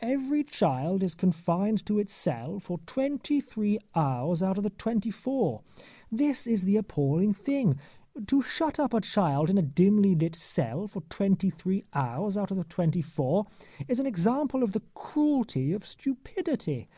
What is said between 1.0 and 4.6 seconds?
is confined to its cell for twenty three hours out